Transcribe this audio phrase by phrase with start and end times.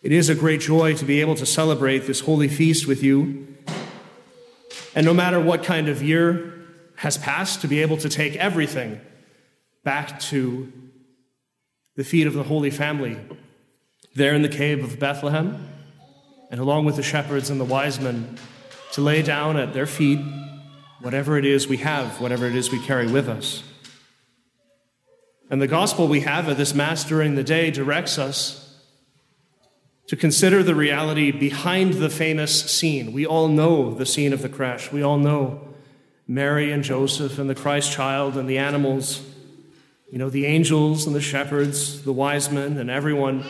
[0.00, 3.48] It is a great joy to be able to celebrate this holy feast with you.
[4.94, 6.54] And no matter what kind of year
[6.96, 9.00] has passed, to be able to take everything
[9.82, 10.72] back to
[11.96, 13.18] the feet of the Holy Family
[14.14, 15.68] there in the cave of Bethlehem,
[16.50, 18.38] and along with the shepherds and the wise men,
[18.92, 20.20] to lay down at their feet
[21.00, 23.64] whatever it is we have, whatever it is we carry with us.
[25.50, 28.67] And the gospel we have at this Mass during the day directs us
[30.08, 33.12] to consider the reality behind the famous scene.
[33.12, 34.90] We all know the scene of the crèche.
[34.90, 35.68] We all know
[36.26, 39.22] Mary and Joseph and the Christ child and the animals,
[40.10, 43.44] you know, the angels and the shepherds, the wise men, and everyone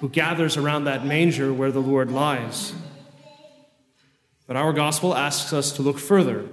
[0.00, 2.74] who gathers around that manger where the Lord lies.
[4.46, 6.46] But our gospel asks us to look further,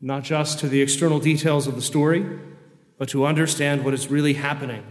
[0.00, 2.38] not just to the external details of the story,
[2.98, 4.84] but to understand what is really happening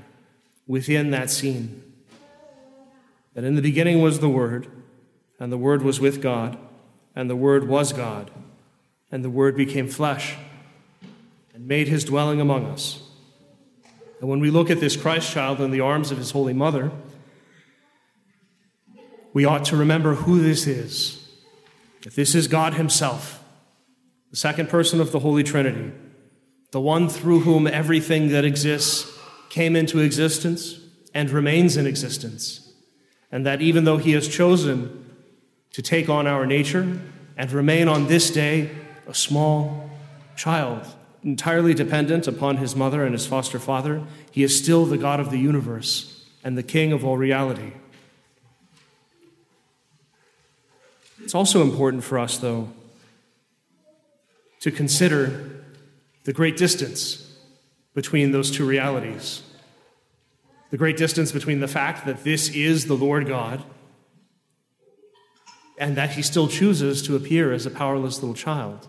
[0.67, 1.88] within that scene.
[3.33, 4.67] That in the beginning was the Word,
[5.39, 6.57] and the Word was with God,
[7.15, 8.31] and the Word was God,
[9.11, 10.35] and the Word became flesh
[11.53, 13.01] and made his dwelling among us.
[14.19, 16.91] And when we look at this Christ child in the arms of his Holy Mother,
[19.33, 21.29] we ought to remember who this is.
[22.03, 23.43] That this is God Himself,
[24.31, 25.91] the second person of the Holy Trinity,
[26.71, 29.11] the one through whom everything that exists
[29.49, 30.79] came into existence
[31.13, 32.68] and remains in existence.
[33.31, 35.05] And that even though He has chosen
[35.71, 36.99] to take on our nature
[37.37, 38.69] and remain on this day
[39.07, 39.89] a small
[40.35, 40.85] child,
[41.23, 45.31] entirely dependent upon his mother and his foster father, he is still the God of
[45.31, 47.73] the universe and the King of all reality.
[51.21, 52.69] It's also important for us, though,
[54.61, 55.63] to consider
[56.23, 57.37] the great distance
[57.93, 59.43] between those two realities.
[60.69, 63.63] The great distance between the fact that this is the Lord God
[65.77, 68.87] and that he still chooses to appear as a powerless little child.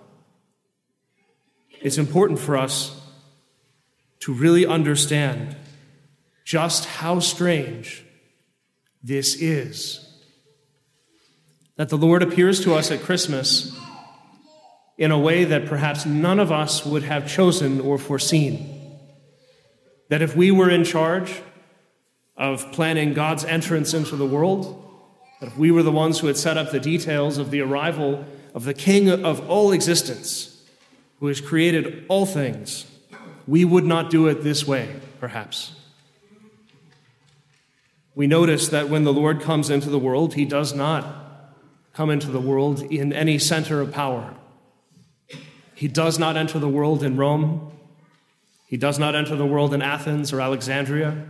[1.80, 3.00] It's important for us
[4.20, 5.56] to really understand
[6.44, 8.04] just how strange
[9.02, 10.06] this is
[11.80, 13.74] that the Lord appears to us at Christmas
[14.98, 18.98] in a way that perhaps none of us would have chosen or foreseen.
[20.10, 21.40] That if we were in charge
[22.40, 24.82] of planning God's entrance into the world,
[25.40, 28.24] that if we were the ones who had set up the details of the arrival
[28.54, 30.64] of the King of all existence,
[31.20, 32.86] who has created all things,
[33.46, 35.72] we would not do it this way, perhaps.
[38.14, 41.54] We notice that when the Lord comes into the world, he does not
[41.92, 44.34] come into the world in any center of power.
[45.74, 47.70] He does not enter the world in Rome.
[48.66, 51.26] He does not enter the world in Athens or Alexandria.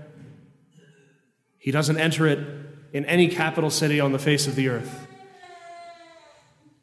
[1.60, 2.40] He doesn't enter it
[2.92, 5.06] in any capital city on the face of the earth.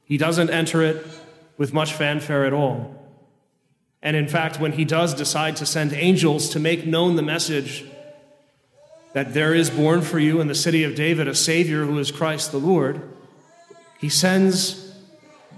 [0.06, 1.06] He doesn't enter it
[1.58, 2.94] with much fanfare at all.
[4.02, 7.84] And in fact, when he does decide to send angels to make known the message
[9.14, 12.12] that there is born for you in the city of David a Savior who is
[12.12, 13.02] Christ the Lord,
[14.00, 14.96] he sends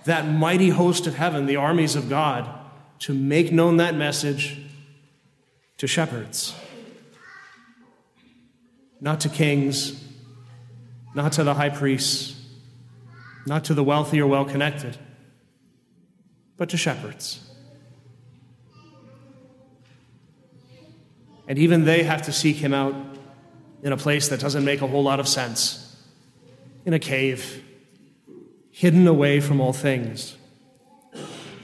[0.05, 2.49] that mighty host of heaven, the armies of God,
[2.99, 4.57] to make known that message
[5.77, 6.55] to shepherds,
[9.01, 10.03] not to kings,
[11.15, 12.35] not to the high priests,
[13.45, 14.97] not to the wealthy or well connected,
[16.57, 17.45] but to shepherds.
[21.47, 22.93] And even they have to seek him out
[23.81, 25.85] in a place that doesn't make a whole lot of sense
[26.85, 27.63] in a cave
[28.71, 30.37] hidden away from all things.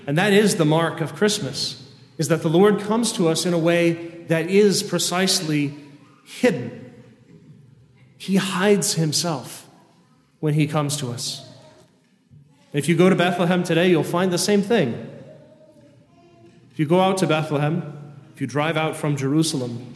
[0.07, 1.81] And that is the mark of Christmas,
[2.17, 3.93] is that the Lord comes to us in a way
[4.27, 5.73] that is precisely
[6.25, 6.84] hidden.
[8.25, 9.69] He hides himself
[10.39, 11.47] when he comes to us.
[12.73, 14.93] If you go to Bethlehem today, you'll find the same thing.
[16.71, 19.93] If you go out to Bethlehem, if you drive out from Jerusalem,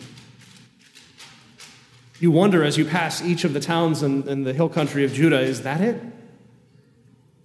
[2.19, 5.11] you wonder as you pass each of the towns in, in the hill country of
[5.11, 5.99] Judah, is that it?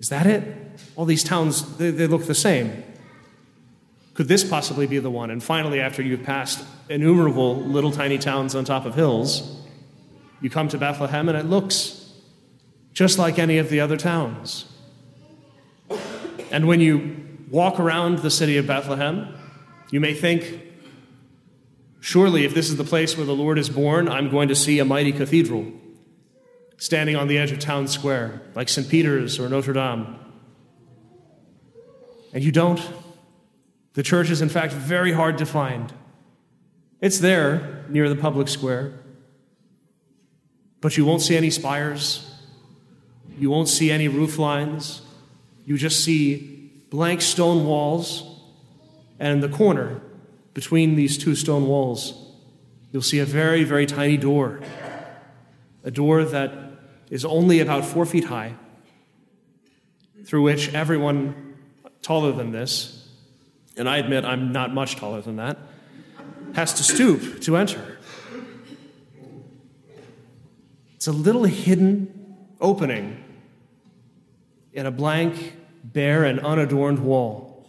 [0.01, 0.45] Is that it?
[0.97, 2.85] All these towns, they, they look the same.
[4.13, 5.31] Could this possibly be the one?
[5.31, 9.64] And finally, after you've passed innumerable little tiny towns on top of hills,
[10.41, 12.13] you come to Bethlehem and it looks
[12.93, 14.67] just like any of the other towns.
[16.51, 17.17] And when you
[17.51, 19.35] walk around the city of Bethlehem,
[19.91, 20.63] you may think,
[22.01, 24.79] surely if this is the place where the Lord is born, I'm going to see
[24.79, 25.73] a mighty cathedral
[26.77, 28.89] standing on the edge of town square, like St.
[28.89, 30.19] Peter's or Notre Dame.
[32.33, 32.81] And you don't.
[33.95, 35.93] The church is, in fact, very hard to find.
[37.01, 38.93] It's there near the public square.
[40.85, 42.31] But you won't see any spires.
[43.39, 45.01] You won't see any roof lines.
[45.65, 48.39] You just see blank stone walls,
[49.19, 50.03] and in the corner
[50.53, 52.13] between these two stone walls,
[52.93, 54.61] you'll see a very, very tiny door.
[55.85, 56.53] A door that
[57.09, 58.53] is only about four feet high,
[60.27, 61.57] through which everyone
[62.03, 63.09] taller than this,
[63.79, 65.57] and I admit I'm not much taller than that,
[66.55, 67.94] has to stoop to enter.
[71.05, 73.23] It's a little hidden opening
[74.73, 75.55] in a blank,
[75.85, 77.69] bare, and unadorned wall.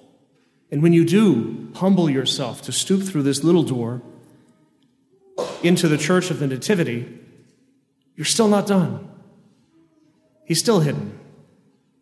[0.71, 4.01] And when you do humble yourself to stoop through this little door
[5.61, 7.13] into the church of the Nativity,
[8.15, 9.05] you're still not done.
[10.45, 11.19] He's still hidden.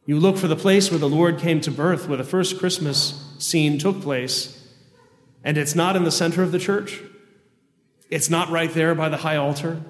[0.06, 3.36] You look for the place where the Lord came to birth, where the first Christmas
[3.40, 4.72] scene took place,
[5.44, 7.02] and it's not in the center of the church.
[8.12, 9.82] It's not right there by the high altar.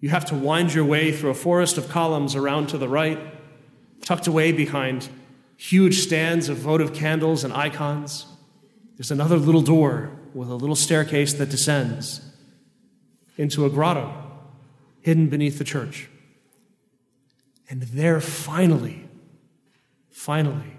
[0.00, 3.18] You have to wind your way through a forest of columns around to the right,
[4.02, 5.08] tucked away behind
[5.56, 8.26] huge stands of votive candles and icons.
[8.96, 12.20] There's another little door with a little staircase that descends
[13.36, 14.12] into a grotto
[15.00, 16.08] hidden beneath the church.
[17.68, 19.08] And there, finally,
[20.10, 20.78] finally,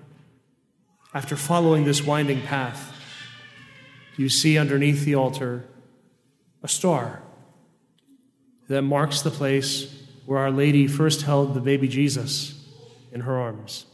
[1.13, 2.93] after following this winding path,
[4.17, 5.65] you see underneath the altar
[6.63, 7.21] a star
[8.69, 9.93] that marks the place
[10.25, 12.65] where Our Lady first held the baby Jesus
[13.11, 13.85] in her arms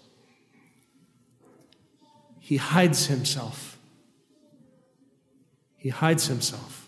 [2.45, 3.79] he hides himself.
[5.77, 6.87] He hides himself.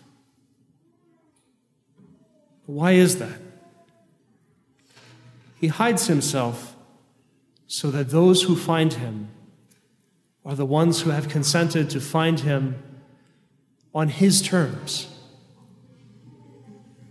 [2.64, 3.40] Why is that?
[5.60, 6.76] He hides himself
[7.66, 9.30] so that those who find him
[10.44, 12.80] are the ones who have consented to find him
[13.92, 15.08] on his terms.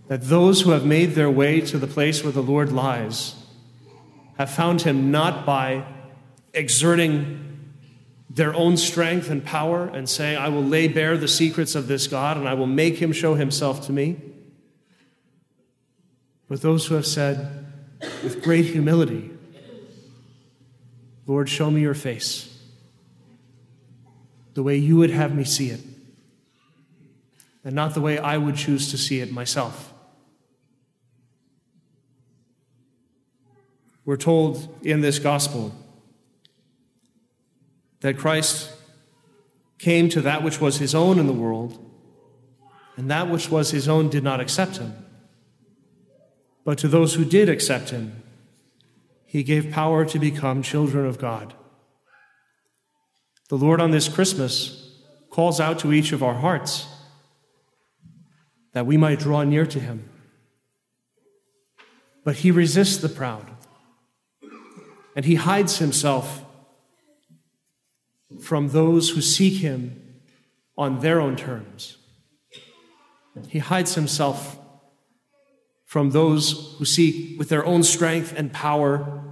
[0.08, 3.34] That those who have made their way to the place where the Lord lies
[4.38, 5.84] have found him not by
[6.52, 7.44] exerting
[8.30, 12.06] their own strength and power and saying, I will lay bare the secrets of this
[12.06, 14.20] God and I will make him show himself to me.
[16.48, 17.66] But those who have said
[18.22, 19.30] with great humility,
[21.26, 22.54] Lord, show me your face
[24.54, 25.78] the way you would have me see it,
[27.64, 29.87] and not the way I would choose to see it myself.
[34.08, 35.70] We're told in this gospel
[38.00, 38.72] that Christ
[39.78, 41.78] came to that which was his own in the world,
[42.96, 44.94] and that which was his own did not accept him.
[46.64, 48.22] But to those who did accept him,
[49.26, 51.52] he gave power to become children of God.
[53.50, 54.90] The Lord on this Christmas
[55.28, 56.86] calls out to each of our hearts
[58.72, 60.08] that we might draw near to him.
[62.24, 63.50] But he resists the proud,
[65.18, 66.44] and he hides himself
[68.40, 70.20] from those who seek him
[70.76, 71.96] on their own terms.
[73.48, 74.60] He hides himself
[75.84, 79.24] from those who seek with their own strength and power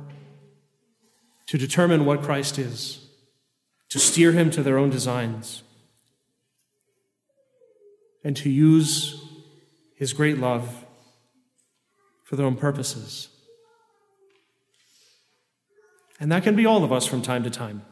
[1.46, 3.06] to determine what Christ is,
[3.90, 5.62] to steer him to their own designs,
[8.24, 9.24] and to use
[9.94, 10.84] his great love
[12.24, 13.28] for their own purposes.
[16.18, 17.82] And that can be all of us from time to time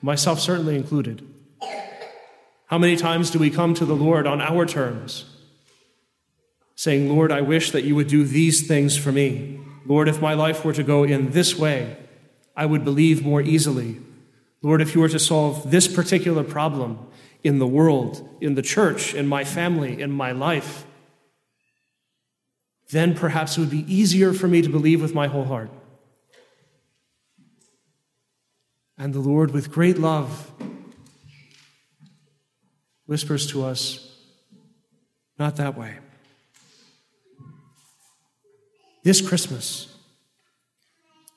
[0.00, 1.26] myself certainly included.
[2.66, 5.24] How many times do we come to the Lord on our terms,
[6.76, 9.58] saying, Lord, I wish that you would do these things for me.
[9.86, 11.96] Lord, if my life were to go in this way,
[12.54, 14.00] I would believe more easily.
[14.62, 16.98] Lord, if you were to solve this particular problem
[17.42, 20.84] in the world, in the church, in my family, in my life,
[22.90, 25.70] then perhaps it would be easier for me to believe with my whole heart.
[28.98, 30.50] And the Lord, with great love,
[33.06, 34.04] whispers to us,
[35.38, 35.98] Not that way.
[39.04, 39.96] This Christmas,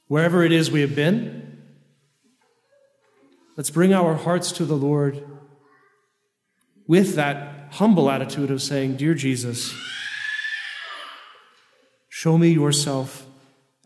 [0.07, 1.61] wherever it is we have been,
[3.55, 5.23] let's bring our hearts to the Lord
[6.87, 9.73] with that humble attitude of saying, Dear Jesus,
[12.09, 13.25] show me yourself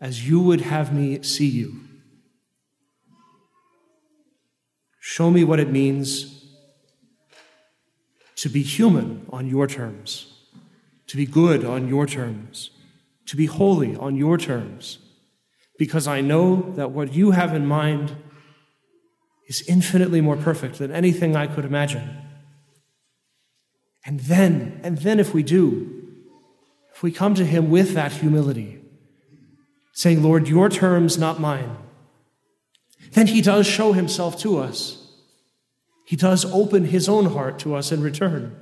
[0.00, 1.85] as you would have me see you.
[5.16, 6.44] Show me what it means
[8.34, 10.30] to be human on your terms,
[11.06, 12.68] to be good on your terms,
[13.24, 14.98] to be holy on your terms,
[15.78, 18.14] because I know that what you have in mind
[19.48, 22.10] is infinitely more perfect than anything I could imagine.
[24.04, 26.12] And then, and then if we do,
[26.94, 28.82] if we come to Him with that humility,
[29.94, 31.74] saying, Lord, your terms, not mine,
[33.12, 35.04] then He does show Himself to us.
[36.06, 38.56] He does open His own heart to us in return.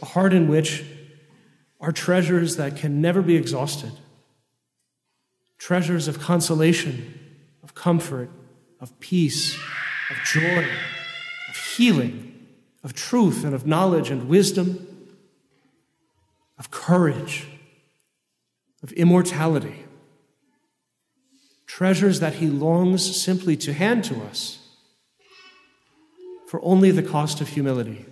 [0.00, 0.82] A heart in which
[1.78, 3.92] are treasures that can never be exhausted
[5.56, 7.14] treasures of consolation,
[7.62, 8.28] of comfort,
[8.80, 9.54] of peace,
[10.10, 10.66] of joy,
[11.48, 12.34] of healing,
[12.82, 14.86] of truth, and of knowledge and wisdom,
[16.58, 17.46] of courage,
[18.82, 19.86] of immortality.
[21.66, 24.63] Treasures that he longs simply to hand to us
[26.54, 28.06] for only the cost of humility.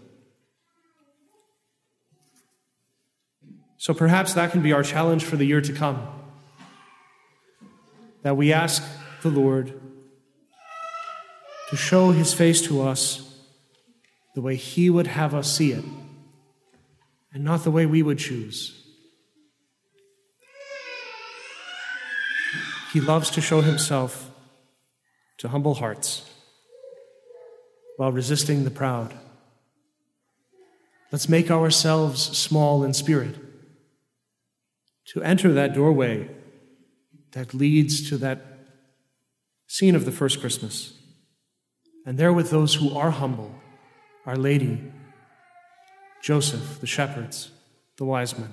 [3.76, 6.08] So perhaps that can be our challenge for the year to come.
[8.22, 8.82] That we ask
[9.22, 9.80] the Lord
[11.70, 13.32] to show his face to us
[14.34, 15.84] the way he would have us see it,
[17.32, 18.76] and not the way we would choose.
[22.92, 24.32] He loves to show himself
[25.38, 26.32] to humble hearts
[27.96, 29.14] while resisting the proud.
[31.11, 33.37] Let's make ourselves small in spirit
[35.06, 36.28] to enter that doorway
[37.32, 38.40] that leads to that
[39.66, 40.94] scene of the first Christmas.
[42.06, 43.54] And there, with those who are humble,
[44.26, 44.92] Our Lady,
[46.22, 47.50] Joseph, the shepherds,
[47.96, 48.52] the wise men.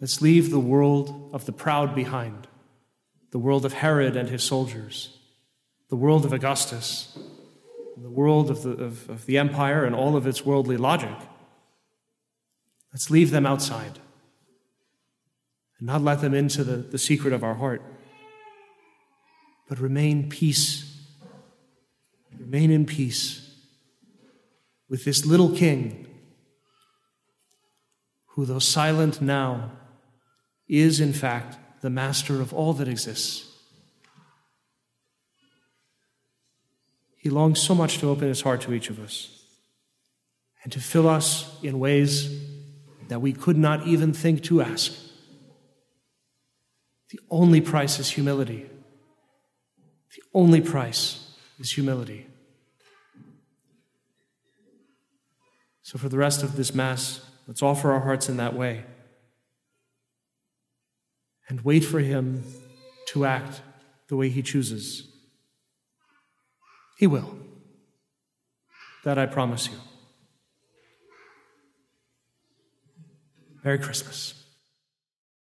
[0.00, 2.46] Let's leave the world of the proud behind,
[3.30, 5.16] the world of Herod and his soldiers,
[5.88, 7.16] the world of Augustus,
[7.96, 11.16] the world of the, of, of the empire and all of its worldly logic.
[12.92, 13.98] Let's leave them outside
[15.78, 17.82] and not let them into the, the secret of our heart,
[19.68, 20.82] but remain peace.
[22.38, 23.50] Remain in peace
[24.88, 26.06] with this little king
[28.28, 29.72] who, though silent now,
[30.68, 33.45] is in fact the master of all that exists.
[37.26, 39.42] He longs so much to open his heart to each of us
[40.62, 42.40] and to fill us in ways
[43.08, 44.92] that we could not even think to ask.
[47.10, 48.66] The only price is humility.
[50.14, 52.28] The only price is humility.
[55.82, 58.84] So, for the rest of this Mass, let's offer our hearts in that way
[61.48, 62.44] and wait for Him
[63.08, 63.62] to act
[64.06, 65.15] the way He chooses.
[66.96, 67.38] He will.
[69.04, 69.76] That I promise you.
[73.62, 74.35] Merry Christmas.